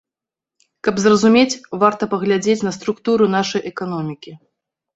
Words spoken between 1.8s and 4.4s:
варта паглядзець на структуру нашай эканомікі.